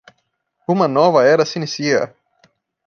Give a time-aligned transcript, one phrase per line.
[0.67, 2.15] Uma nova era se inicia